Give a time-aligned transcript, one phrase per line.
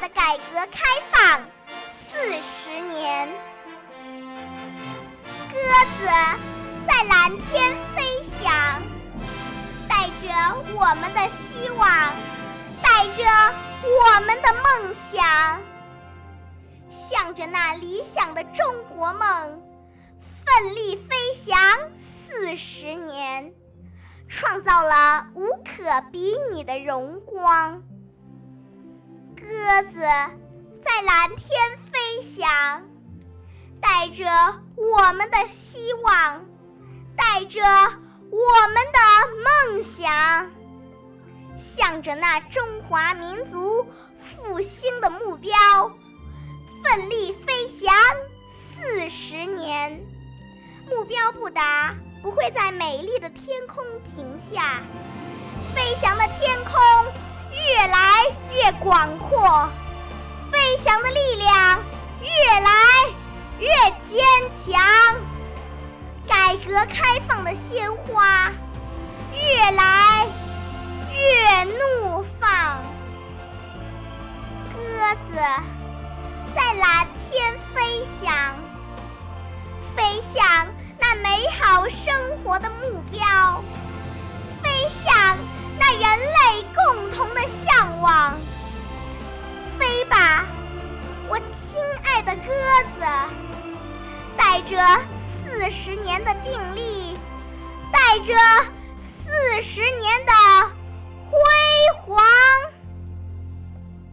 [0.00, 1.44] 的改革开放
[2.08, 3.28] 四十年。
[5.52, 5.58] 鸽
[5.98, 6.06] 子
[6.86, 8.82] 在蓝天飞翔，
[9.88, 10.28] 带着
[10.74, 11.88] 我们的希望，
[12.82, 13.24] 带着
[13.84, 15.60] 我们的梦想，
[16.88, 19.62] 向着那理想的中国梦
[20.44, 21.58] 奋力飞翔
[22.00, 23.52] 四十年，
[24.28, 27.82] 创造了无可比拟的荣光。
[29.48, 31.48] 鸽子在蓝天
[31.90, 32.46] 飞翔，
[33.80, 34.26] 带着
[34.76, 36.44] 我们的希望，
[37.16, 39.00] 带着我们的
[39.72, 40.50] 梦想，
[41.56, 43.86] 向着那中华民族
[44.20, 45.50] 复兴的目标
[46.84, 47.90] 奋力飞翔
[48.50, 49.98] 四十年。
[50.90, 54.82] 目标不达，不会在美丽的天空停下，
[55.74, 56.74] 飞翔的天空。
[57.50, 59.68] 越来越广阔，
[60.50, 61.78] 飞翔的力量
[62.20, 62.70] 越来
[63.58, 63.68] 越
[64.04, 64.18] 坚
[64.54, 64.80] 强，
[66.26, 68.50] 改革开放的鲜花
[69.32, 70.26] 越来
[71.12, 72.82] 越怒放。
[74.74, 75.36] 鸽子
[76.54, 78.32] 在蓝天飞翔，
[79.94, 83.57] 飞向那美好生活的目标，
[91.52, 92.42] 亲爱的鸽
[92.94, 93.04] 子，
[94.36, 94.76] 带着
[95.44, 97.16] 四十年的病历，
[97.92, 98.34] 带着
[99.02, 100.37] 四十年的。